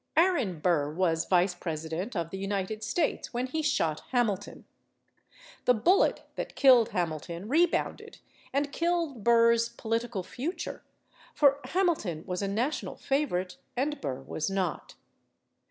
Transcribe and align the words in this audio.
Aaron 0.17 0.61
Burr 0.61 0.91
was 0.91 1.25
vice 1.25 1.53
president 1.53 2.15
of 2.15 2.31
the 2.31 2.39
United 2.39 2.83
States 2.83 3.31
when 3.35 3.45
he 3.45 3.61
shot 3.61 3.99
Hamilton. 4.09 4.65
The 5.65 5.75
bullet 5.75 6.23
that 6.37 6.55
killed 6.55 6.89
Ham 6.89 7.11
ilton 7.11 7.47
rebounded 7.47 8.17
and 8.51 8.71
killed 8.71 9.23
Burr's 9.23 9.69
political 9.69 10.23
future; 10.23 10.81
for 11.35 11.59
Hamilton 11.65 12.23
was 12.25 12.41
a 12.41 12.47
national 12.47 12.95
favorite 12.95 13.57
and 13.77 14.01
Burr 14.01 14.21
was 14.23 14.49
not. 14.49 14.95